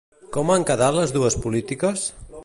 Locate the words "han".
0.53-0.63